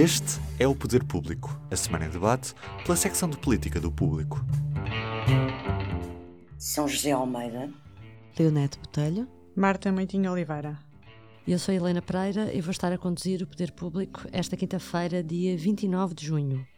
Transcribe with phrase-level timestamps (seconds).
[0.00, 2.54] Este é o Poder Público, a semana em debate
[2.84, 4.40] pela secção de política do Público.
[6.56, 7.68] São José Almeida,
[8.38, 9.26] Leonete Botelho,
[9.56, 10.78] Marta Moitinho Oliveira.
[11.48, 15.56] Eu sou Helena Pereira e vou estar a conduzir o Poder Público esta quinta-feira, dia
[15.56, 16.68] 29 de junho.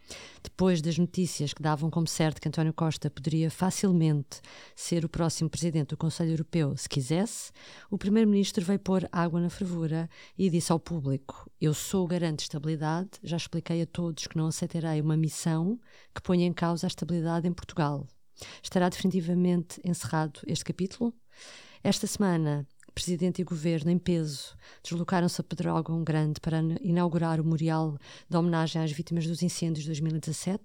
[0.41, 4.39] Depois das notícias que davam como certo que António Costa poderia facilmente
[4.73, 7.51] ser o próximo presidente do Conselho Europeu, se quisesse,
[7.89, 12.37] o primeiro-ministro veio pôr água na fervura e disse ao público: Eu sou o garante
[12.37, 15.77] de estabilidade, já expliquei a todos que não aceitarei uma missão
[16.15, 18.07] que ponha em causa a estabilidade em Portugal.
[18.63, 21.13] Estará definitivamente encerrado este capítulo?
[21.83, 27.97] Esta semana, Presidente e Governo, em peso, deslocaram-se a Pedrógão Grande para inaugurar o memorial
[28.29, 30.59] de homenagem às vítimas dos incêndios de 2017.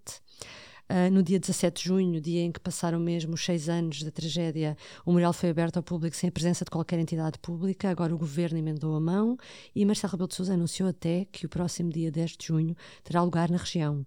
[0.89, 4.11] Uh, no dia 17 de junho, dia em que passaram mesmo os seis anos da
[4.11, 7.91] tragédia, o memorial foi aberto ao público sem a presença de qualquer entidade pública.
[7.91, 9.37] Agora o governo emendou a mão
[9.75, 13.21] e Marcelo Rebelo de Sousa anunciou até que o próximo dia 10 de junho terá
[13.23, 14.07] lugar na região.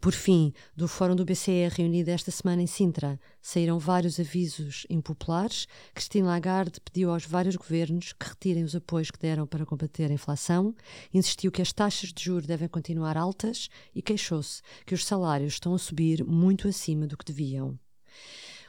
[0.00, 5.66] Por fim, do Fórum do BCE reunido esta semana em Sintra, saíram vários avisos impopulares.
[5.92, 10.14] Cristina Lagarde pediu aos vários governos que retirem os apoios que deram para combater a
[10.14, 10.74] inflação,
[11.12, 15.74] insistiu que as taxas de juros devem continuar altas e queixou-se que os salários estão
[15.74, 17.78] a subir muito acima do que deviam.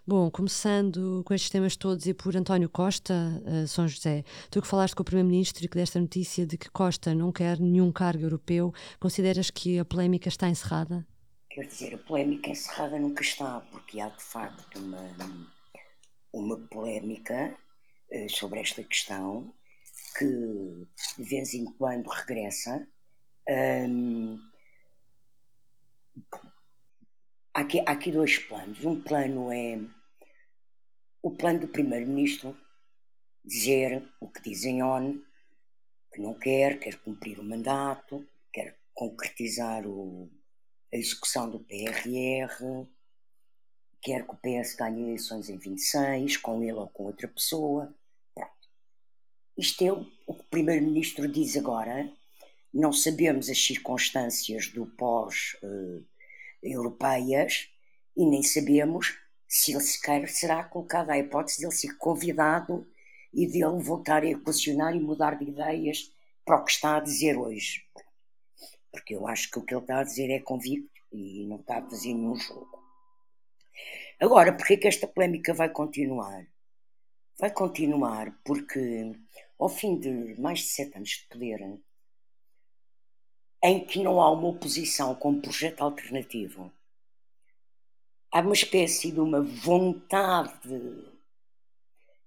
[0.06, 3.14] Bom, começando com estes temas todos e por António Costa,
[3.46, 6.70] uh, São José, tu que falaste com o Primeiro-Ministro e que desta notícia de que
[6.70, 11.08] Costa não quer nenhum cargo europeu, consideras que a polémica está encerrada?
[11.54, 15.50] Quer dizer, a polémica encerrada nunca está, porque há de facto uma,
[16.32, 17.54] uma polémica
[18.10, 19.54] uh, sobre esta questão
[20.18, 22.88] que de vez em quando regressa.
[23.50, 24.40] Um,
[27.54, 28.86] há, aqui, há aqui dois planos.
[28.86, 29.78] Um plano é
[31.22, 32.58] o plano do Primeiro-Ministro
[33.44, 35.22] dizer o que diz em ONU,
[36.14, 40.32] que não quer, quer cumprir o mandato, quer concretizar o,
[40.94, 42.86] a execução do PRR,
[44.02, 47.94] quer que o PS ganhe eleições em 26, com ele ou com outra pessoa.
[48.34, 48.52] Pronto.
[49.58, 52.12] Isto é o, que o Primeiro-Ministro diz agora.
[52.74, 57.70] Não sabemos as circunstâncias do pós-europeias
[58.16, 62.88] e nem sabemos se ele sequer será colocado a hipótese de ele ser convidado
[63.34, 66.12] e de ele voltar a equacionar e mudar de ideias
[66.46, 67.86] para o que está a dizer hoje
[69.12, 71.82] eu acho que o que ele está a dizer é convicto e não está a
[71.82, 72.82] fazer nenhum jogo.
[74.20, 76.46] Agora, porquê que esta polémica vai continuar?
[77.40, 79.16] Vai continuar porque,
[79.58, 81.80] ao fim de mais de sete anos de poder,
[83.64, 86.72] em que não há uma oposição com um projeto alternativo,
[88.32, 90.80] há uma espécie de uma vontade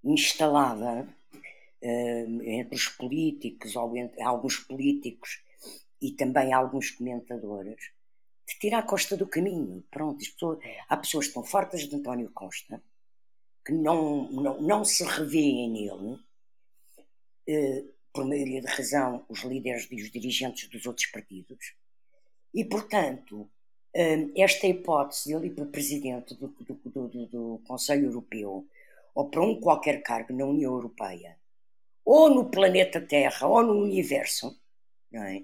[0.03, 1.07] instalada
[1.81, 5.44] uh, entre os políticos, ou entre alguns políticos
[6.01, 7.91] e também alguns comentadores,
[8.47, 9.83] de tirar Costa do caminho.
[9.89, 12.81] Pronto, pessoas, há pessoas que estão fartas de António Costa,
[13.65, 16.19] que não, não, não se revêem nele,
[17.47, 17.83] eh,
[18.13, 21.73] por maioria de razão, os líderes e os dirigentes dos outros partidos,
[22.53, 23.49] e, portanto,
[23.93, 28.67] eh, esta hipótese de ele ir para presidente do, do, do, do Conselho Europeu
[29.15, 31.37] ou para um qualquer cargo na União Europeia,
[32.03, 34.59] ou no planeta Terra, ou no universo,
[35.09, 35.43] não é?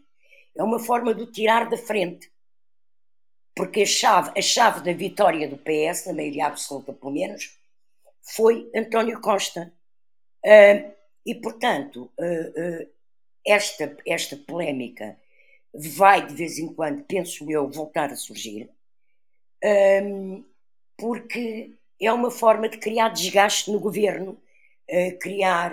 [0.56, 2.31] É uma forma de tirar da frente.
[3.56, 7.57] Porque a chave, a chave da vitória do PS, na maioria absoluta pelo menos,
[8.22, 9.73] foi António Costa.
[10.45, 10.91] Uh,
[11.25, 12.89] e, portanto, uh, uh,
[13.45, 15.17] esta, esta polémica
[15.73, 18.69] vai de vez em quando, penso eu, voltar a surgir,
[20.97, 24.38] porque é uma forma de criar desgaste no governo,
[25.22, 25.72] criar,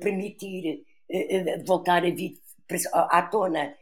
[0.00, 0.84] permitir
[1.64, 2.36] voltar a vir
[2.92, 3.76] à tona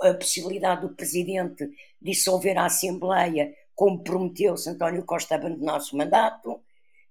[0.00, 1.70] a possibilidade do Presidente
[2.00, 6.60] dissolver a Assembleia, como prometeu se António Costa abandonasse o mandato.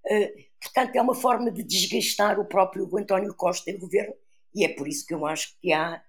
[0.05, 4.13] Eh, portanto, é uma forma de desgastar o próprio António Costa e o governo,
[4.53, 6.01] e é por isso que eu acho que há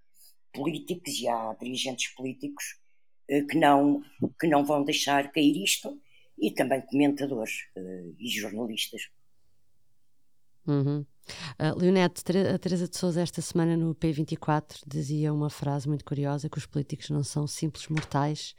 [0.53, 2.79] políticos e há dirigentes políticos
[3.29, 4.03] eh, que não,
[4.41, 6.01] que não vão deixar cair isto,
[6.41, 9.11] e também comentadores eh, e jornalistas.
[10.67, 11.05] Uhum.
[11.59, 12.23] Uh, Leonete,
[12.55, 16.67] a Teresa de Souza esta semana no P24 dizia uma frase muito curiosa que os
[16.67, 18.55] políticos não são simples mortais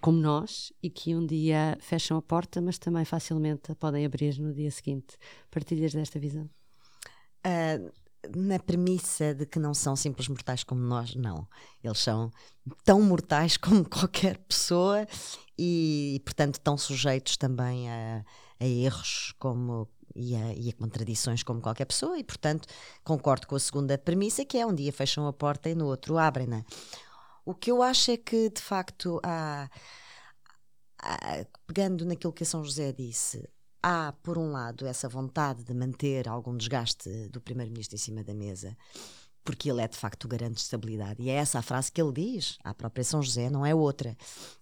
[0.00, 4.38] como nós e que um dia fecham a porta, mas também facilmente a podem abrir
[4.38, 5.16] no dia seguinte.
[5.50, 6.48] Partilhas desta visão?
[7.46, 7.90] Uh,
[8.36, 11.46] na premissa de que não são simples mortais como nós, não.
[11.82, 12.30] Eles são
[12.84, 15.06] tão mortais como qualquer pessoa
[15.58, 18.24] e, portanto, estão sujeitos também a,
[18.60, 22.66] a erros como e a, e a contradições como qualquer pessoa, e portanto
[23.04, 26.18] concordo com a segunda premissa, que é um dia fecham a porta e no outro
[26.18, 26.64] abrem-na.
[27.44, 29.70] O que eu acho é que, de facto, há,
[31.00, 33.48] há, pegando naquilo que a São José disse,
[33.82, 38.34] há, por um lado, essa vontade de manter algum desgaste do Primeiro-Ministro em cima da
[38.34, 38.76] mesa,
[39.42, 41.22] porque ele é de facto o garante de estabilidade.
[41.22, 44.14] E é essa a frase que ele diz à própria São José, não é outra.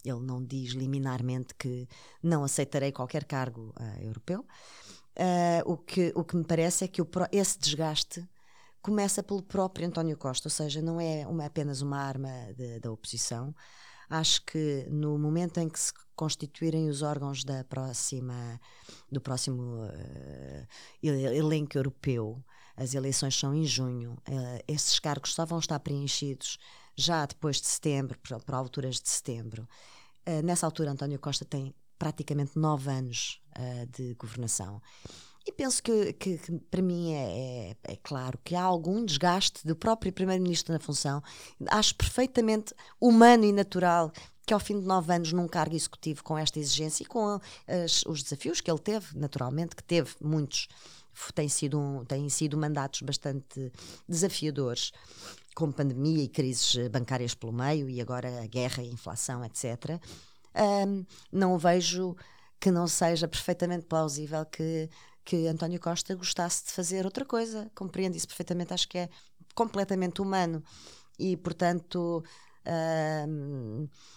[0.04, 1.88] Ele não diz liminarmente que
[2.22, 4.46] não aceitarei qualquer cargo uh, europeu.
[5.16, 8.28] Uh, o, que, o que me parece é que o, esse desgaste
[8.82, 12.92] começa pelo próprio António Costa, ou seja, não é uma, apenas uma arma de, da
[12.92, 13.54] oposição.
[14.08, 18.60] Acho que no momento em que se constituírem os órgãos da próxima,
[19.10, 20.66] do próximo uh,
[21.02, 22.44] elenco europeu,
[22.76, 26.58] as eleições são em junho, uh, esses cargos só vão estar preenchidos
[26.94, 29.68] já depois de setembro, por alturas de setembro.
[30.28, 34.81] Uh, nessa altura, António Costa tem praticamente nove anos uh, de governação.
[35.46, 39.64] E penso que, que, que para mim é, é, é, claro que há algum desgaste
[39.64, 41.22] do próprio Primeiro-Ministro na função.
[41.69, 44.12] Acho perfeitamente humano e natural
[44.44, 48.04] que ao fim de nove anos num cargo executivo com esta exigência e com as,
[48.06, 50.69] os desafios que ele teve, naturalmente, que teve muitos,
[51.34, 53.72] têm sido, têm sido mandatos bastante
[54.08, 54.92] desafiadores,
[55.54, 60.00] com pandemia e crises bancárias pelo meio e agora a guerra a inflação, etc.
[60.56, 62.16] Um, não vejo
[62.58, 64.88] que não seja perfeitamente plausível que,
[65.24, 67.70] que António Costa gostasse de fazer outra coisa.
[67.74, 69.08] Compreendo isso perfeitamente, acho que é
[69.54, 70.62] completamente humano.
[71.18, 72.22] E, portanto,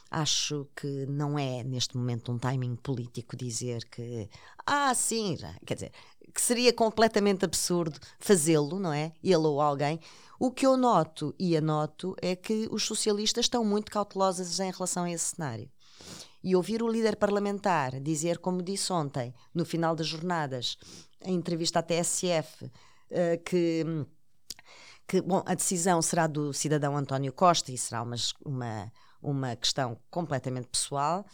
[0.10, 4.30] acho que não é neste momento um timing político dizer que,
[4.66, 5.92] ah, sim, já, quer dizer,
[6.34, 9.14] que seria completamente absurdo fazê-lo, não é?
[9.24, 10.00] Ele ou alguém.
[10.40, 15.04] O que eu noto e anoto é que os socialistas estão muito cautelosos em relação
[15.04, 15.70] a esse cenário.
[16.44, 20.78] E ouvir o líder parlamentar dizer, como disse ontem, no final das jornadas,
[21.24, 22.72] em entrevista à TSF, uh,
[23.12, 23.86] eh, que,
[25.08, 28.16] que bom, a decisão será do cidadão António Costa e será uma,
[28.46, 28.92] uma,
[29.22, 31.26] uma questão completamente pessoal.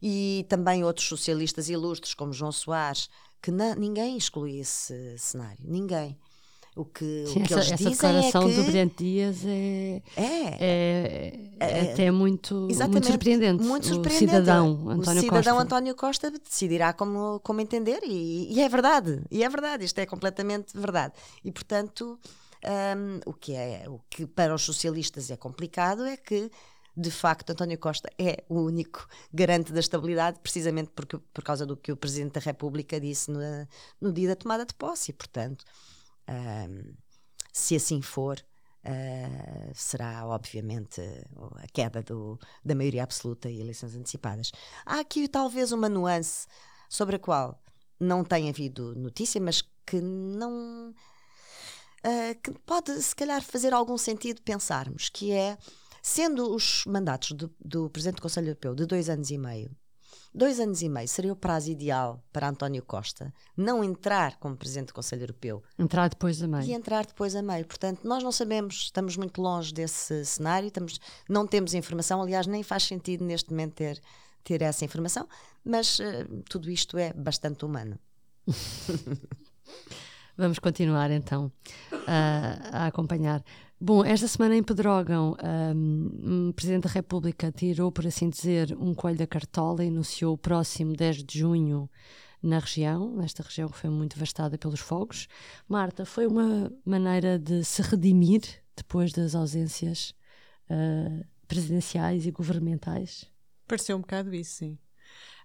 [0.00, 3.10] E também outros socialistas ilustres, como João Soares,
[3.42, 6.18] que ninguém exclui esse cenário, ninguém.
[6.78, 8.54] O que, Sim, o que essa, eles essa dizem declaração é que...
[8.54, 10.24] do Brilhante Dias é, é,
[10.60, 13.64] é, é até muito, muito surpreendente.
[13.64, 14.26] Muito surpreendente.
[14.26, 15.62] O cidadão António o cidadão Costa.
[15.62, 20.06] António Costa decidirá como, como entender e, e, é verdade, e é verdade, isto é
[20.06, 21.14] completamente verdade.
[21.44, 22.16] E portanto,
[22.64, 26.48] um, o, que é, o que para os socialistas é complicado é que
[26.96, 31.76] de facto, António Costa é o único garante da estabilidade, precisamente porque, por causa do
[31.76, 33.40] que o Presidente da República disse no,
[34.00, 35.12] no dia da tomada de posse.
[35.12, 35.64] E, portanto,
[36.28, 36.94] um,
[37.52, 38.38] se assim for,
[38.84, 41.00] uh, será obviamente
[41.56, 44.52] a queda do, da maioria absoluta e eleições antecipadas.
[44.84, 46.46] Há aqui talvez uma nuance
[46.88, 47.60] sobre a qual
[47.98, 50.94] não tem havido notícia, mas que não.
[51.98, 55.58] Uh, que pode, se calhar, fazer algum sentido pensarmos, que é
[56.02, 59.70] Sendo os mandatos do, do Presidente do Conselho Europeu de dois anos e meio,
[60.34, 64.88] dois anos e meio seria o prazo ideal para António Costa não entrar como Presidente
[64.88, 65.62] do Conselho Europeu.
[65.78, 66.64] Entrar depois a meio.
[66.64, 67.66] E entrar depois a meio.
[67.66, 72.62] Portanto, nós não sabemos, estamos muito longe desse cenário, estamos, não temos informação, aliás, nem
[72.62, 74.00] faz sentido neste momento ter,
[74.44, 75.28] ter essa informação,
[75.64, 77.98] mas uh, tudo isto é bastante humano.
[80.38, 81.50] Vamos continuar então
[82.06, 83.42] a acompanhar.
[83.80, 85.36] Bom, esta semana em Pedrógão,
[85.74, 90.34] um, o Presidente da República tirou, por assim dizer, um coelho da cartola e anunciou
[90.34, 91.90] o próximo 10 de junho
[92.40, 95.26] na região, nesta região que foi muito devastada pelos fogos.
[95.68, 98.42] Marta, foi uma maneira de se redimir
[98.76, 100.14] depois das ausências
[100.70, 103.24] uh, presidenciais e governamentais?
[103.66, 104.78] Pareceu um bocado isso, sim.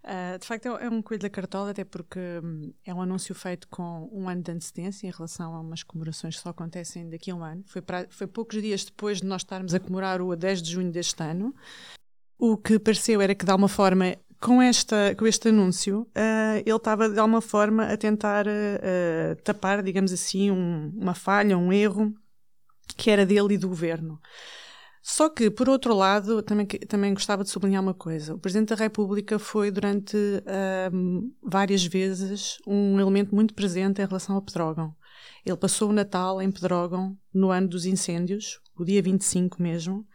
[0.03, 3.33] Uh, de facto, é, é um coelho da cartola, até porque um, é um anúncio
[3.33, 7.31] feito com um ano de antecedência em relação a umas comemorações que só acontecem daqui
[7.31, 7.63] a um ano.
[7.67, 10.91] Foi, pra, foi poucos dias depois de nós estarmos a comemorar o 10 de junho
[10.91, 11.55] deste ano.
[12.37, 16.75] O que pareceu era que, de alguma forma, com, esta, com este anúncio, uh, ele
[16.75, 22.13] estava, de alguma forma, a tentar uh, tapar, digamos assim, um, uma falha, um erro
[22.97, 24.19] que era dele e do governo.
[25.05, 28.35] Só que, por outro lado, também, também gostava de sublinhar uma coisa.
[28.35, 30.15] O Presidente da República foi, durante
[30.93, 34.95] um, várias vezes, um elemento muito presente em relação ao Pedrógão.
[35.45, 40.07] Ele passou o Natal em Pedrógão, no ano dos incêndios, o dia 25 mesmo.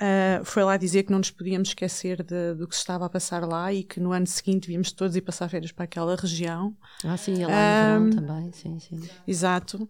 [0.00, 3.10] Uh, foi lá dizer que não nos podíamos esquecer de, do que se estava a
[3.10, 6.76] passar lá e que no ano seguinte víamos todos ir passar férias para aquela região.
[7.04, 7.48] Ah, sim, lá
[7.98, 9.02] no um, verão também, sim, sim.
[9.26, 9.88] Exato.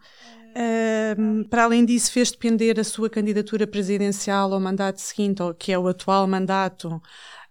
[0.56, 5.78] Uh, para além disso, fez depender a sua candidatura presidencial ao mandato seguinte, que é
[5.78, 6.88] o atual mandato,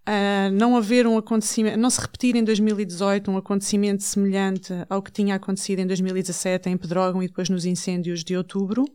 [0.07, 5.11] uh, não haver um acontecimento, não se repetir em 2018 um acontecimento semelhante ao que
[5.11, 8.85] tinha acontecido em 2017 em Pedrógão e depois nos incêndios de outubro.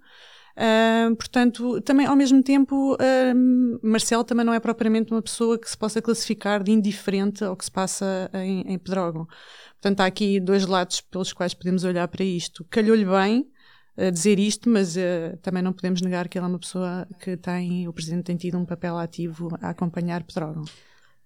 [0.56, 5.68] Uh, portanto, também ao mesmo tempo, uh, Marcelo também não é propriamente uma pessoa que
[5.68, 9.26] se possa classificar de indiferente ao que se passa em, em Pedrógão.
[9.80, 12.64] Portanto, há aqui dois lados pelos quais podemos olhar para isto.
[12.70, 13.50] Calhou-lhe bem
[13.96, 14.94] uh, dizer isto, mas
[15.40, 18.58] também não podemos negar que ele é uma pessoa que tem, o Presidente tem tido
[18.58, 20.64] um papel ativo a acompanhar Pedrógão.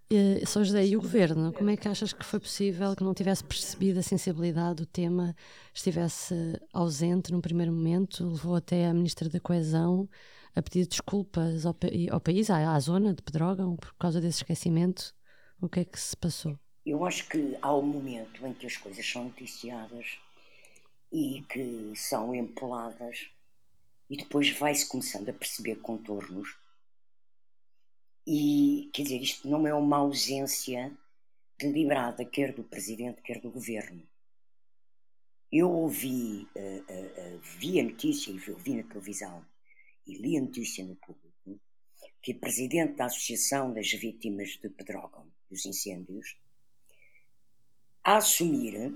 [0.09, 1.53] Uh, São José, e o governo?
[1.53, 5.35] Como é que achas que foi possível que não tivesse percebido a sensibilidade do tema,
[5.75, 6.35] estivesse
[6.73, 10.09] ausente num primeiro momento, levou até a Ministra da Coesão
[10.55, 11.77] a pedir desculpas ao,
[12.13, 15.13] ao país, à, à, zona de Pedrógão, por causa desse esquecimento?
[15.61, 16.57] O que é que se passou?
[16.85, 20.19] Eu acho que há um momento em que as coisas são noticiadas
[21.13, 23.29] e que são empoladas
[24.09, 26.57] e depois vai-se começando a perceber contornos
[28.27, 30.93] e, quer dizer, isto não é uma ausência
[31.59, 34.03] deliberada, quer do presidente, quer do governo.
[35.51, 39.47] Eu ouvi, uh, uh, uh, vi a notícia e ouvi na televisão
[40.07, 41.61] e li a notícia no público
[42.21, 46.37] que a presidente da Associação das Vítimas de Pedrógão, dos incêndios,
[48.03, 48.93] a assumir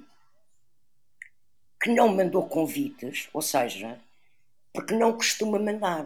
[1.81, 4.01] que não mandou convites, ou seja,
[4.73, 6.05] porque não costuma mandar.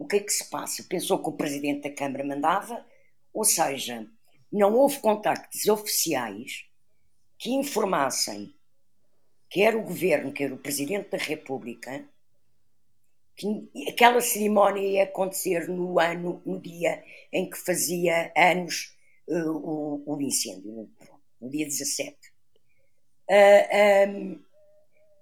[0.00, 0.82] O que é que se passa?
[0.88, 2.82] Pensou que o presidente da Câmara mandava,
[3.34, 4.06] ou seja,
[4.50, 6.64] não houve contactos oficiais
[7.38, 8.50] que informassem
[9.50, 12.08] quer o governo, quer o presidente da República,
[13.36, 18.96] que aquela cerimónia ia acontecer no ano, no dia em que fazia anos
[19.28, 20.90] uh, o, o, incêndio,
[21.38, 22.16] no, dia 17.
[23.28, 24.44] Uh, um,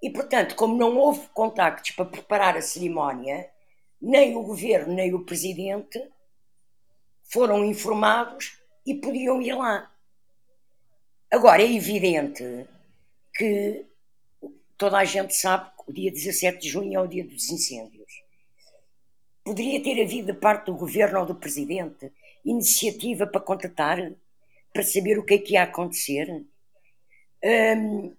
[0.00, 3.50] e, portanto, como não houve contactos para preparar a cerimónia,
[4.00, 6.02] nem o governo nem o presidente
[7.24, 9.90] foram informados e podiam ir lá.
[11.30, 12.66] Agora, é evidente
[13.34, 13.84] que
[14.78, 18.22] toda a gente sabe que o dia 17 de junho é o dia dos incêndios.
[19.44, 22.10] Poderia ter havido da parte do governo ou do presidente
[22.44, 24.12] iniciativa para contatar,
[24.72, 26.44] para saber o que é que ia acontecer?
[27.44, 28.14] Hum,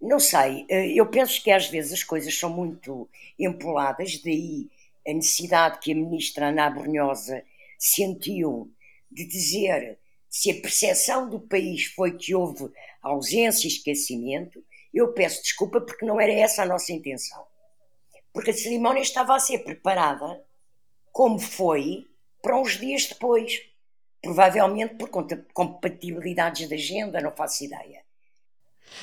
[0.00, 3.08] não sei, eh, eu penso que às vezes as coisas são muito
[3.38, 4.68] empoladas, daí
[5.06, 7.44] a necessidade que a ministra Ana Brunhosa
[7.78, 8.72] sentiu
[9.10, 12.70] de dizer se a percepção do país foi que houve
[13.02, 17.44] ausência e esquecimento, eu peço desculpa porque não era essa a nossa intenção.
[18.32, 20.42] Porque a cerimónia estava a ser preparada
[21.12, 22.06] como foi
[22.40, 23.60] para uns dias depois.
[24.22, 25.10] Provavelmente por
[25.52, 28.02] compatibilidades de agenda, não faço ideia.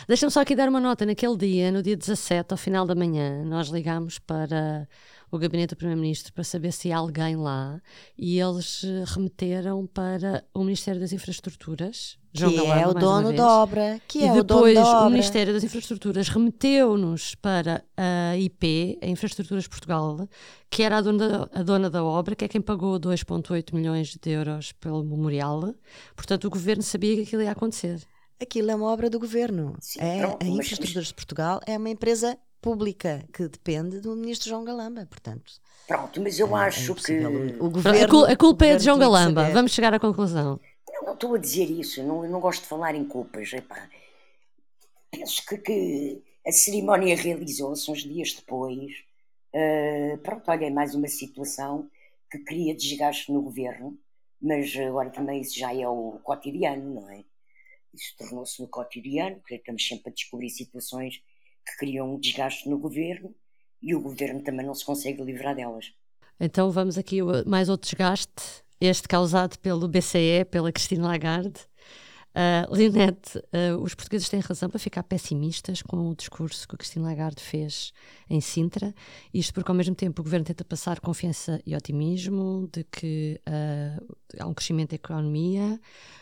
[0.08, 1.06] Deixa-me só aqui dar uma nota.
[1.06, 4.88] Naquele dia, no dia 17, ao final da manhã, nós ligámos para
[5.32, 7.82] o gabinete do Primeiro-Ministro para saber se há alguém lá
[8.18, 12.18] e eles eh, remeteram para o Ministério das Infraestruturas.
[12.34, 14.02] João que é o dono da obra.
[14.08, 19.08] Que e é depois o, dono o Ministério das Infraestruturas remeteu-nos para a IP, a
[19.08, 20.28] Infraestruturas Portugal,
[20.70, 24.30] que era a dona, a dona da obra, que é quem pagou 2,8 milhões de
[24.30, 25.74] euros pelo memorial.
[26.16, 28.00] Portanto, o governo sabia que aquilo ia acontecer.
[28.42, 29.76] Aquilo é uma obra do governo.
[29.82, 34.50] Sim, é, pronto, a Infraestruturas de Portugal é uma empresa pública que depende do ministro
[34.50, 35.54] João Galamba, portanto.
[35.88, 37.26] Pronto, mas eu é, acho é que
[37.60, 39.42] o governo, a, culpa é de João Galamba.
[39.42, 39.54] Saber.
[39.54, 40.60] Vamos chegar à conclusão.
[40.88, 43.52] Não, não estou a dizer isso, não, não gosto de falar em culpas.
[43.54, 43.90] Epá.
[45.10, 48.92] Penso que, que a cerimónia realizou-se uns dias depois.
[49.54, 51.90] Uh, pronto, olha, é mais uma situação
[52.30, 53.98] que cria desgaste no governo,
[54.40, 57.24] mas agora também isso já é o cotidiano, não é?
[57.94, 61.22] Isso tornou-se no cotidiano, porque estamos sempre a descobrir situações
[61.70, 63.34] que criam um desgaste no governo
[63.82, 65.94] e o governo também não se consegue livrar delas.
[66.40, 71.60] Então vamos aqui mais outro desgaste, este causado pelo BCE, pela Cristina Lagarde.
[72.30, 77.08] Uh, uh, os portugueses têm razão para ficar pessimistas com o discurso que a Cristina
[77.08, 77.92] Lagarde fez
[78.30, 78.94] em Sintra,
[79.34, 84.16] isto porque ao mesmo tempo o governo tenta passar confiança e otimismo de que uh,
[84.40, 85.82] há um crescimento da economia,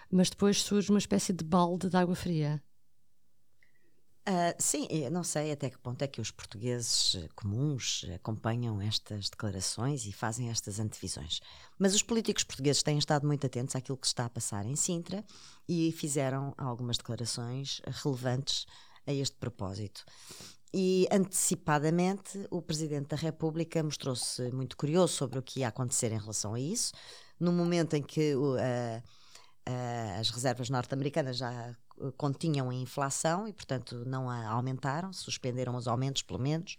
[0.10, 2.62] mas depois surge uma espécie de balde de água fria.
[4.28, 9.30] Uh, sim, não sei até que ponto é que os portugueses eh, comuns acompanham estas
[9.30, 11.40] declarações e fazem estas antevisões.
[11.80, 15.24] Mas os políticos portugueses têm estado muito atentos àquilo que está a passar em Sintra
[15.66, 18.66] e fizeram algumas declarações relevantes
[19.06, 20.04] a este propósito.
[20.74, 26.20] E antecipadamente o Presidente da República mostrou-se muito curioso sobre o que ia acontecer em
[26.20, 26.92] relação a isso,
[27.40, 31.74] no momento em que uh, uh, as reservas norte-americanas já
[32.18, 36.78] continham a inflação e, portanto, não a aumentaram, suspenderam os aumentos, pelo menos.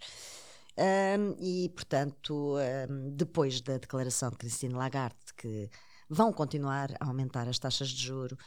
[0.79, 2.57] Um, e, portanto,
[2.89, 5.69] um, depois da declaração de Christine Lagarde que
[6.09, 8.39] vão continuar a aumentar as taxas de juro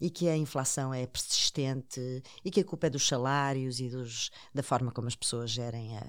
[0.00, 4.30] e que a inflação é persistente e que a culpa é dos salários e dos,
[4.54, 6.06] da forma como as pessoas gerem a,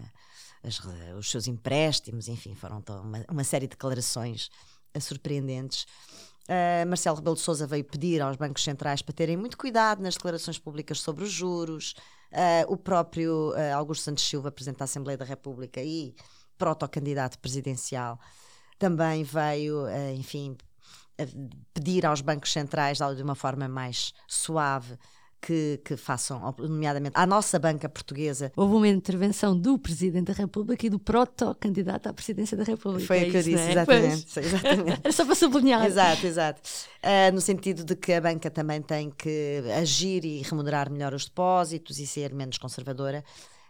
[0.63, 0.80] as,
[1.18, 4.50] os seus empréstimos, enfim, foram uma, uma série de declarações
[5.00, 5.86] surpreendentes.
[6.51, 10.15] Uh, Marcelo Rebelo de Sousa veio pedir aos bancos centrais para terem muito cuidado nas
[10.15, 11.96] declarações públicas sobre os juros.
[12.29, 16.13] Uh, o próprio uh, Augusto Santos Silva, Presidente da Assembleia da República e
[16.58, 18.20] protocandidato presidencial,
[18.77, 20.58] também veio, enfim,
[21.74, 24.98] pedir aos bancos centrais, de uma forma mais suave,
[25.41, 28.51] que, que, façam, nomeadamente à nossa banca portuguesa.
[28.55, 33.07] Houve uma intervenção do Presidente da República e do proto-candidato à Presidência da República.
[33.07, 33.71] Foi é o que eu disse, é?
[33.71, 34.39] exatamente.
[34.39, 35.00] exatamente.
[35.03, 35.86] Era só para sublinhar.
[35.86, 36.62] Exato, exato.
[37.03, 41.25] Uh, no sentido de que a banca também tem que agir e remunerar melhor os
[41.25, 43.24] depósitos e ser menos conservadora.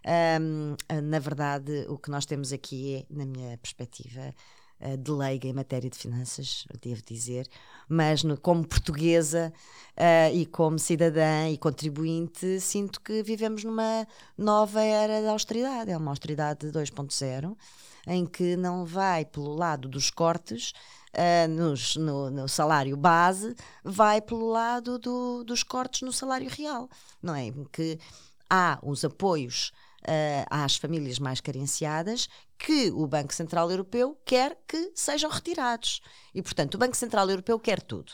[0.06, 4.34] Um, na verdade, o que nós temos aqui é, na minha perspectiva,
[4.82, 7.48] uh, de leiga em matéria de finanças, devo dizer,
[7.88, 9.54] mas no, como portuguesa
[9.98, 14.08] uh, e como cidadã e contribuinte, sinto que vivemos numa
[14.38, 15.92] nova era da austeridade.
[15.92, 17.56] É uma austeridade 2.0,
[18.08, 20.74] em que não vai pelo lado dos cortes.
[21.12, 26.90] Uh, nos, no, no, salário base, vai pelo lado do, dos cortes no salário real,
[27.22, 27.52] não é?
[27.70, 28.00] Que
[28.50, 29.74] há os apoios
[30.04, 32.28] uh, às famílias mais carenciadas
[32.62, 36.00] que o Banco Central Europeu quer que sejam retirados.
[36.34, 38.12] E, portanto, o Banco Central Europeu quer tudo.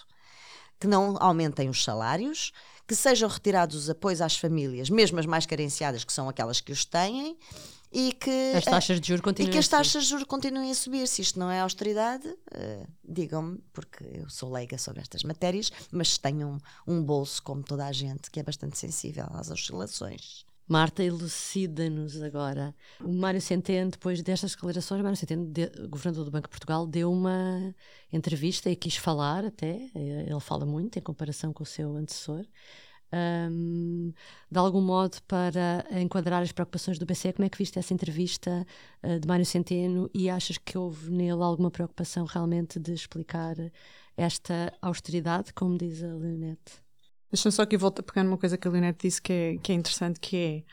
[0.79, 2.53] Que não aumentem os salários,
[2.87, 6.71] que sejam retirados os apoios às famílias, mesmo as mais carenciadas, que são aquelas que
[6.71, 7.37] os têm,
[7.91, 10.75] e que as taxas de juros continuem e que as taxas de juros continuem a
[10.75, 11.07] subir.
[11.07, 16.17] Se isto não é austeridade, uh, digam-me, porque eu sou leiga sobre estas matérias, mas
[16.17, 16.59] tenho um,
[16.95, 20.46] um bolso, como toda a gente, que é bastante sensível às oscilações.
[20.67, 22.75] Marta, elucida-nos agora.
[23.01, 27.09] O Mário Centeno, depois destas declarações, Mário Centeno, de, governador do Banco de Portugal, deu
[27.09, 27.73] uma
[28.11, 32.45] entrevista e quis falar até, ele fala muito em comparação com o seu antecessor,
[33.49, 34.11] um,
[34.51, 37.31] de algum modo para enquadrar as preocupações do BCE.
[37.31, 38.67] Como é que viste essa entrevista
[39.03, 43.55] uh, de Mário Centeno e achas que houve nele alguma preocupação realmente de explicar
[44.17, 46.86] esta austeridade, como diz a Leonete?
[47.31, 49.71] Deixa-me só aqui voltar a pegar numa coisa que a Leonete disse que é, que
[49.71, 50.63] é interessante, que é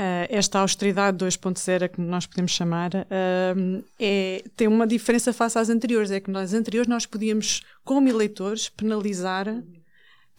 [0.00, 5.68] uh, esta austeridade 2.0, que nós podemos chamar, uh, é, tem uma diferença face às
[5.68, 9.46] anteriores, é que nas anteriores nós podíamos, como eleitores, penalizar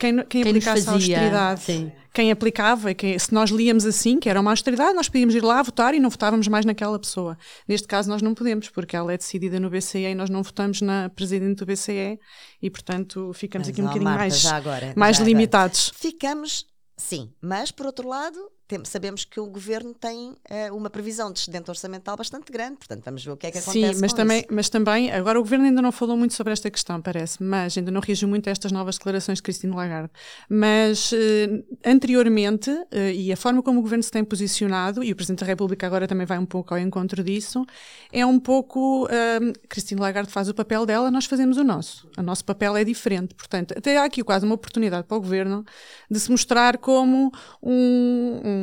[0.02, 1.92] quem, quem, quem aplicasse a austeridade, sim.
[2.12, 5.62] quem aplicava, quem, se nós líamos assim, que era uma austeridade, nós podíamos ir lá
[5.62, 7.38] votar e não votávamos mais naquela pessoa.
[7.68, 10.82] Neste caso, nós não podemos, porque ela é decidida no BCE e nós não votamos
[10.82, 12.20] na presidente do BCE
[12.60, 15.90] e, portanto, ficamos mas, aqui um bocadinho Marta, mais, agora, mais limitados.
[15.90, 16.02] Agora.
[16.02, 16.66] Ficamos,
[16.98, 18.40] sim, mas por outro lado,
[18.84, 23.24] sabemos que o governo tem uh, uma previsão de excedente orçamental bastante grande, portanto vamos
[23.24, 23.94] ver o que é que acontece.
[23.94, 24.48] Sim, mas também, isso.
[24.52, 27.92] mas também, agora o governo ainda não falou muito sobre esta questão, parece, mas ainda
[27.92, 30.12] não reagiu muito a estas novas declarações de Cristina Lagarde.
[30.50, 31.16] Mas uh,
[31.86, 35.46] anteriormente, uh, e a forma como o governo se tem posicionado, e o Presidente da
[35.46, 37.66] República agora também vai um pouco ao encontro disso,
[38.12, 39.08] é um pouco.
[39.70, 42.10] Cristina Lagarde faz o papel dela, nós fazemos o nosso.
[42.18, 43.34] O nosso papel é diferente.
[43.36, 45.66] Portanto, até há aqui quase uma oportunidade para o governo
[46.10, 47.32] de se mostrar como
[47.62, 48.61] um, um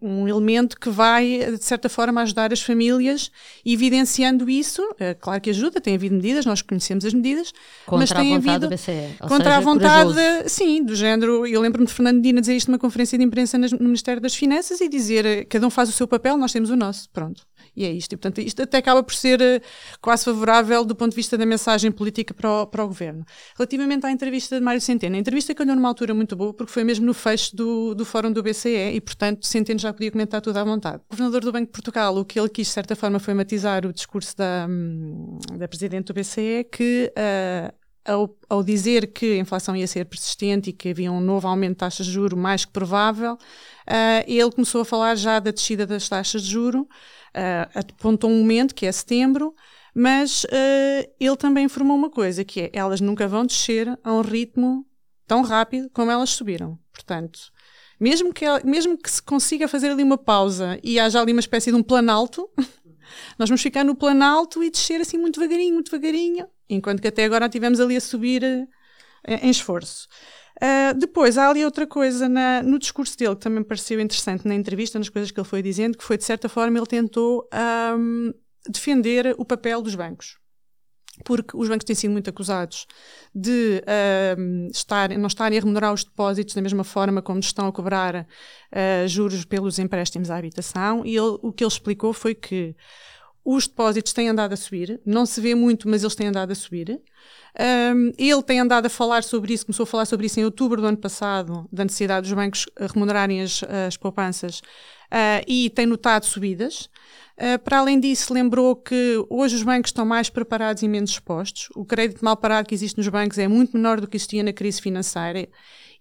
[0.00, 3.30] um, elemento que vai, de certa forma, ajudar as famílias,
[3.64, 4.82] evidenciando isso.
[4.98, 7.52] É, claro que ajuda, tem havido medidas, nós conhecemos as medidas,
[7.86, 8.68] contra mas tem a vontade havido.
[8.68, 10.48] Do BCE, contra seja, a vontade, corajoso.
[10.48, 11.46] sim, do género.
[11.46, 14.80] Eu lembro-me de Fernando Dina dizer isto numa conferência de imprensa no Ministério das Finanças
[14.80, 17.08] e dizer cada um faz o seu papel, nós temos o nosso.
[17.10, 17.42] Pronto.
[17.76, 18.12] E é isto.
[18.12, 19.60] E, portanto, isto até acaba por ser uh,
[20.00, 23.24] quase favorável do ponto de vista da mensagem política para o, para o governo.
[23.56, 26.84] Relativamente à entrevista de Mário Centeno, a entrevista calhou numa altura muito boa, porque foi
[26.84, 30.56] mesmo no fecho do, do fórum do BCE e, portanto, Centeno já podia comentar tudo
[30.56, 31.02] à vontade.
[31.08, 33.86] O governador do Banco de Portugal, o que ele quis, de certa forma, foi matizar
[33.86, 37.12] o discurso da, hum, da presidente do BCE, que.
[37.16, 41.48] Uh, ao, ao, dizer que a inflação ia ser persistente e que havia um novo
[41.48, 45.50] aumento de taxas de juro mais que provável, uh, ele começou a falar já da
[45.50, 49.54] descida das taxas de juro, uh, apontou um momento, que é setembro,
[49.94, 54.20] mas uh, ele também informou uma coisa, que é elas nunca vão descer a um
[54.20, 54.86] ritmo
[55.26, 56.78] tão rápido como elas subiram.
[56.92, 57.52] Portanto,
[57.98, 61.70] mesmo que, mesmo que se consiga fazer ali uma pausa e haja ali uma espécie
[61.70, 62.48] de um planalto,
[63.38, 67.24] nós vamos ficar no planalto e descer assim muito devagarinho, muito devagarinho, enquanto que até
[67.24, 68.66] agora tivemos ali a subir uh,
[69.42, 70.08] em esforço.
[70.62, 74.46] Uh, depois, há ali outra coisa na, no discurso dele que também me pareceu interessante
[74.46, 77.48] na entrevista, nas coisas que ele foi dizendo, que foi de certa forma ele tentou
[77.98, 78.32] um,
[78.68, 80.38] defender o papel dos bancos.
[81.24, 82.86] Porque os bancos têm sido muito acusados
[83.34, 87.72] de uh, estar, não estarem a remunerar os depósitos da mesma forma como estão a
[87.72, 92.74] cobrar uh, juros pelos empréstimos à habitação, e ele, o que ele explicou foi que
[93.44, 96.54] os depósitos têm andado a subir, não se vê muito, mas eles têm andado a
[96.54, 97.00] subir.
[97.94, 100.80] Um, ele tem andado a falar sobre isso, começou a falar sobre isso em outubro
[100.80, 106.24] do ano passado, da necessidade dos bancos remunerarem as, as poupanças, uh, e tem notado
[106.24, 106.88] subidas.
[107.36, 111.68] Uh, para além disso, lembrou que hoje os bancos estão mais preparados e menos expostos.
[111.74, 114.52] O crédito mal parado que existe nos bancos é muito menor do que existia na
[114.52, 115.48] crise financeira.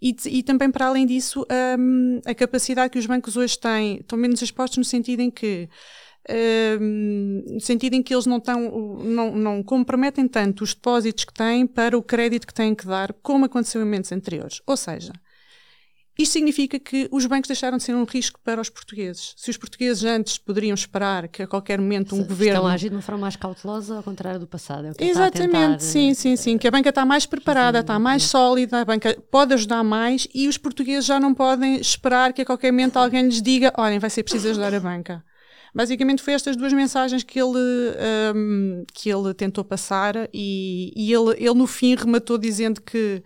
[0.02, 1.46] E, e também, para além disso,
[1.80, 5.70] um, a capacidade que os bancos hoje têm, estão menos expostos no sentido em que
[6.80, 11.68] no sentido em que eles não, tão, não, não comprometem tanto os depósitos que têm
[11.68, 14.62] para o crédito que têm que dar, como aconteceu em momentos anteriores.
[14.66, 15.12] Ou seja,
[16.18, 19.34] isto significa que os bancos deixaram de ser um risco para os portugueses.
[19.36, 22.54] Se os portugueses antes poderiam esperar que a qualquer momento um Se, governo.
[22.54, 24.88] Estão a agir de uma forma mais cautelosa, ao contrário do passado.
[25.00, 26.58] É Exatamente, tentar, sim, eh, sim, sim.
[26.58, 30.48] Que a banca está mais preparada, está mais sólida, a banca pode ajudar mais e
[30.48, 34.10] os portugueses já não podem esperar que a qualquer momento alguém lhes diga: olhem, vai
[34.10, 35.24] ser preciso ajudar a banca.
[35.76, 37.58] Basicamente foi estas duas mensagens que ele,
[38.36, 43.24] um, que ele tentou passar e, e ele, ele no fim rematou dizendo que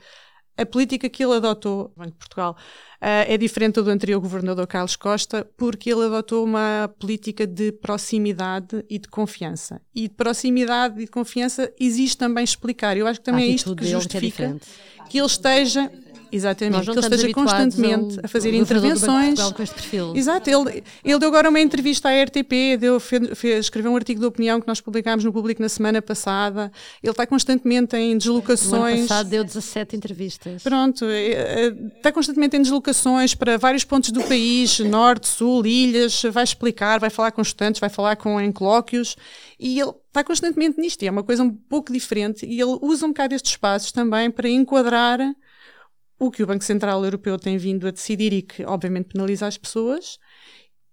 [0.58, 2.58] a política que ele adotou, Banco de Portugal,
[3.02, 8.84] uh, é diferente do anterior governador Carlos Costa, porque ele adotou uma política de proximidade
[8.90, 9.80] e de confiança.
[9.94, 12.98] E de proximidade e de confiança existe também explicar.
[12.98, 15.92] Eu acho que também é isto que justifica que, é que ele esteja
[16.32, 19.40] Exatamente, que ele esteja constantemente a, fazer intervenções.
[20.16, 24.26] Exato, ele, ele deu agora uma entrevista à RTP, deu, fez, escreveu um artigo de
[24.26, 26.72] opinião que nós publicámos no público na semana passada.
[27.02, 28.72] Ele está constantemente em deslocações.
[28.72, 30.64] No ano passado deu 17 entrevistas.
[30.64, 36.24] Pronto, é, é, está constantemente em deslocações para vários pontos do país, norte, sul, ilhas,
[36.32, 39.16] vai explicar, vai falar com estudantes, vai falar com em colóquios
[39.60, 41.02] e ele está constantemente nisto.
[41.04, 44.30] E é uma coisa um pouco diferente e ele usa um bocado estes espaços também
[44.30, 45.20] para enquadrar
[46.20, 49.58] o que o Banco Central Europeu tem vindo a decidir e que, obviamente, penaliza as
[49.58, 50.18] pessoas,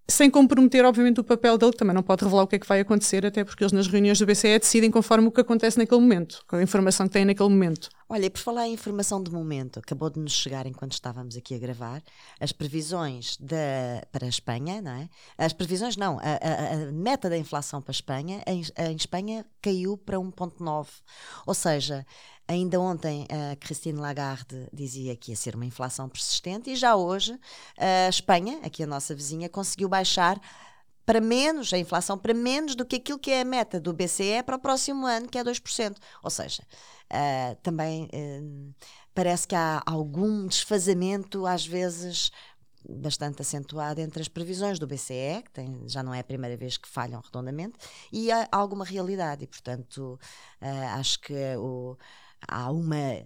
[0.07, 2.67] sem comprometer, obviamente, o papel dele, que também não pode revelar o que é que
[2.67, 6.01] vai acontecer, até porque eles nas reuniões do BCE decidem conforme o que acontece naquele
[6.01, 7.89] momento, com a informação que têm naquele momento.
[8.07, 11.55] Olha, e por falar em informação de momento, acabou de nos chegar enquanto estávamos aqui
[11.55, 12.03] a gravar,
[12.39, 13.57] as previsões de,
[14.13, 15.09] para a Espanha, não é?
[15.39, 19.47] As previsões não, a, a, a meta da inflação para a Espanha, em, em Espanha
[19.63, 20.87] caiu para 1,9.
[21.47, 22.05] Ou seja,
[22.47, 27.39] Ainda ontem a Christine Lagarde dizia que ia ser uma inflação persistente e já hoje
[27.79, 30.39] a Espanha, aqui a nossa vizinha, conseguiu baixar
[31.07, 34.43] para menos, a inflação para menos do que aquilo que é a meta do BCE
[34.45, 35.97] para o próximo ano, que é 2%.
[36.23, 36.63] Ou seja,
[37.13, 38.75] uh, também uh,
[39.15, 42.31] parece que há algum desfazamento, às vezes
[42.87, 46.77] bastante acentuado entre as previsões do BCE, que tem, já não é a primeira vez
[46.77, 47.79] que falham redondamente,
[48.13, 49.45] e há alguma realidade.
[49.45, 50.19] E, portanto,
[50.61, 51.97] uh, acho que o
[52.49, 53.23] há uma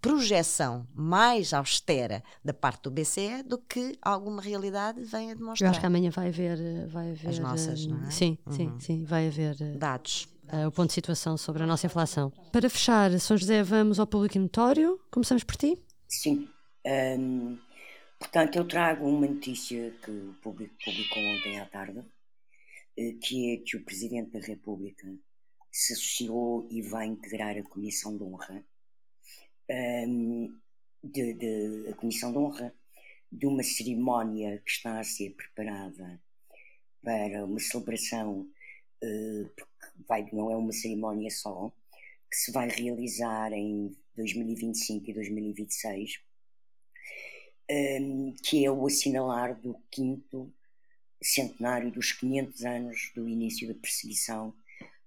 [0.00, 5.68] projeção mais austera da parte do BCE do que alguma realidade vem a demonstrar.
[5.68, 8.10] Eu acho que amanhã vai haver, vai haver as nossas, uh, não é?
[8.10, 8.52] Sim, uhum.
[8.52, 10.26] sim, sim, vai haver uh, dados.
[10.52, 12.32] Uh, o ponto de situação sobre a nossa inflação.
[12.50, 14.98] Para fechar, São José, vamos ao público notório.
[15.10, 15.78] Começamos por ti?
[16.08, 16.48] Sim.
[16.84, 17.56] Um,
[18.18, 22.02] portanto, eu trago uma notícia que o público publicou ontem à tarde,
[23.22, 25.06] que é que o Presidente da República
[25.70, 28.64] se associou e vai integrar a Comissão de Honra,
[30.08, 30.58] um,
[31.02, 32.74] de, de, a Comissão de Honra
[33.30, 36.20] de uma cerimónia que está a ser preparada
[37.02, 38.50] para uma celebração,
[39.02, 41.72] uh, porque vai, não é uma cerimónia só,
[42.30, 46.20] que se vai realizar em 2025 e 2026,
[47.70, 50.52] um, que é o assinalar do quinto
[51.22, 54.54] centenário dos 500 anos do início da perseguição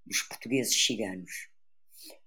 [0.06, 1.50] dos portugueses ciganos.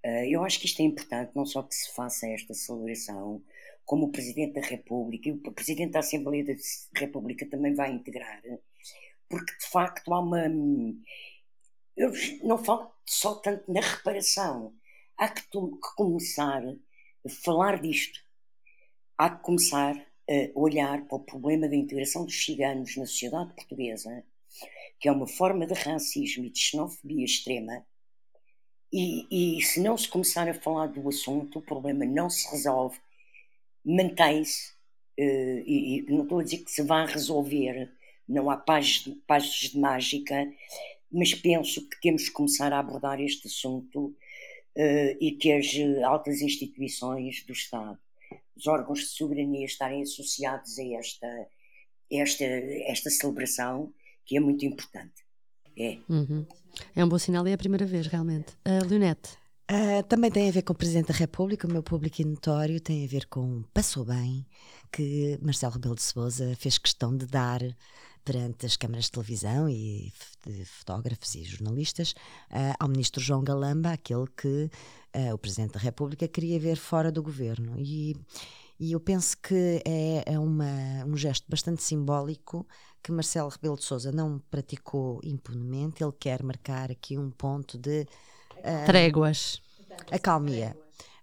[0.05, 3.43] Uh, eu acho que isto é importante, não só que se faça esta celebração,
[3.85, 6.55] como o Presidente da República e o Presidente da Assembleia da
[6.97, 8.43] República também vai integrar,
[9.29, 10.47] porque de facto há uma.
[11.97, 12.13] Eu
[12.43, 14.75] não falo só tanto na reparação,
[15.17, 15.43] há que
[15.97, 18.21] começar a falar disto,
[19.17, 19.97] há que começar
[20.29, 24.25] a olhar para o problema da integração dos ciganos na sociedade portuguesa
[24.99, 27.85] que é uma forma de racismo e de xenofobia extrema,
[28.93, 32.99] e, e se não se começar a falar do assunto, o problema não se resolve,
[33.85, 34.73] mantém-se,
[35.19, 37.91] uh, e, e, não estou a dizer que se vá resolver,
[38.29, 40.51] não há páginas de mágica,
[41.11, 45.67] mas penso que temos que começar a abordar este assunto uh, e que as
[46.05, 47.99] altas instituições do Estado,
[48.57, 51.49] os órgãos de soberania estarem associados a esta,
[52.11, 53.93] esta, esta celebração
[54.27, 55.25] que é muito importante.
[55.79, 55.99] É.
[56.09, 56.45] Uhum.
[56.95, 58.53] É um bom sinal e é a primeira vez, realmente.
[58.67, 59.39] Uh, Leonete.
[59.71, 63.05] Uh, também tem a ver com o Presidente da República, o meu público notório tem
[63.05, 64.47] a ver com Passou Bem,
[64.93, 67.61] que Marcelo Rebelo de Sousa fez questão de dar
[68.25, 70.13] perante as câmaras de televisão e
[70.47, 72.13] de fotógrafos e jornalistas
[72.51, 74.71] uh, ao ministro João Galamba, aquele que
[75.17, 77.75] uh, o Presidente da República queria ver fora do governo.
[77.79, 78.17] E,
[78.79, 82.67] e eu penso que é, é uma, um gesto bastante simbólico
[83.07, 88.05] que Marcelo Rebelo de Sousa não praticou impunemente, ele quer marcar aqui um ponto de...
[88.57, 89.63] Uh, Tréguas.
[90.11, 90.77] Acalmia.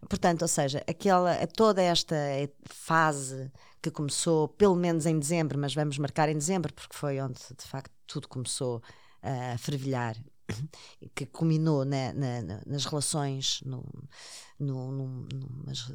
[0.07, 2.15] Portanto, ou seja, aquela, toda esta
[2.63, 7.37] fase que começou pelo menos em dezembro, mas vamos marcar em dezembro, porque foi onde
[7.37, 8.81] de facto tudo começou
[9.21, 10.15] a fervilhar,
[11.15, 13.83] que culminou na, na, nas relações, no,
[14.59, 15.27] no, no,
[15.65, 15.91] mas,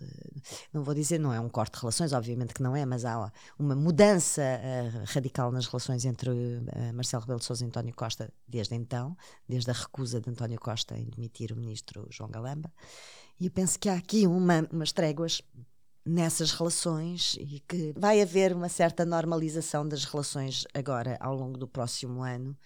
[0.72, 3.32] não vou dizer, não é um corte de relações, obviamente que não é, mas há
[3.58, 8.32] uma mudança uh, radical nas relações entre uh, Marcelo Rebelo de Sousa e António Costa
[8.46, 9.16] desde então,
[9.48, 12.72] desde a recusa de António Costa em demitir o ministro João Galamba.
[13.40, 15.42] E eu penso que há aqui uma, umas tréguas
[16.04, 21.68] nessas relações e que vai haver uma certa normalização das relações agora ao longo do
[21.68, 22.56] próximo ano,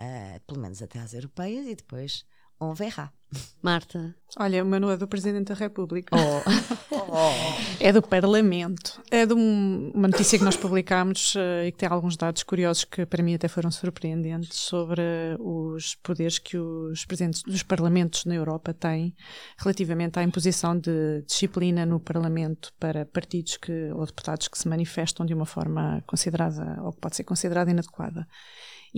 [0.00, 2.24] uh, pelo menos até às europeias, e depois
[2.60, 3.12] on verra.
[3.60, 4.14] Marta.
[4.38, 6.16] Olha, o meu não é do Presidente da República.
[6.16, 6.96] Oh.
[7.00, 7.76] oh.
[7.80, 9.02] É do Parlamento.
[9.10, 12.84] É de um, uma notícia que nós publicámos uh, e que tem alguns dados curiosos
[12.84, 15.02] que para mim até foram surpreendentes sobre
[15.38, 19.14] os poderes que os presidentes dos parlamentos na Europa têm
[19.58, 25.26] relativamente à imposição de disciplina no Parlamento para partidos que, ou deputados que se manifestam
[25.26, 28.26] de uma forma considerada ou que pode ser considerada inadequada.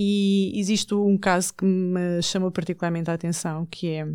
[0.01, 4.07] E existe um caso que me chamou particularmente a atenção, que é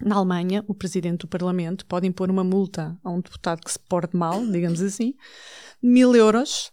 [0.00, 3.80] na Alemanha, o presidente do Parlamento pode impor uma multa a um deputado que se
[3.80, 5.14] porte mal, digamos assim,
[5.82, 6.70] mil euros,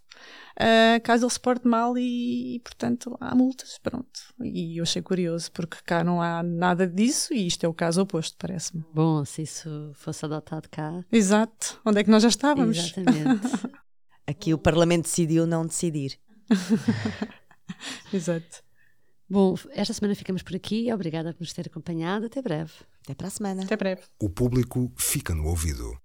[0.59, 4.19] uh, caso ele se porte mal e, e, portanto, há multas, pronto.
[4.43, 7.99] E eu achei curioso, porque cá não há nada disso e isto é o caso
[7.99, 8.85] oposto, parece-me.
[8.93, 11.03] Bom, se isso fosse adotado cá...
[11.11, 11.81] Exato.
[11.83, 12.77] Onde é que nós já estávamos?
[12.77, 13.47] Exatamente.
[14.27, 16.19] Aqui o Parlamento decidiu não decidir.
[18.13, 18.63] Exato.
[19.29, 20.91] Bom, esta semana ficamos por aqui.
[20.93, 22.27] Obrigada por nos ter acompanhado.
[22.27, 22.73] Até breve.
[23.03, 23.63] Até para a semana.
[23.63, 24.01] Até breve.
[24.19, 25.97] O público fica no ouvido.